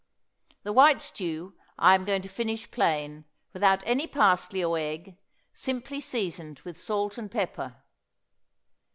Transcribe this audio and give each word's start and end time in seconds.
The 0.63 0.73
white 0.73 0.99
stew 0.99 1.53
I 1.77 1.93
am 1.93 2.05
going 2.05 2.23
to 2.23 2.27
finish 2.27 2.71
plain, 2.71 3.23
without 3.53 3.83
any 3.85 4.07
parsley 4.07 4.63
or 4.63 4.75
egg 4.79 5.15
simply 5.53 6.01
seasoned 6.01 6.57
with 6.61 6.79
salt 6.81 7.19
and 7.19 7.29
pepper. 7.29 7.75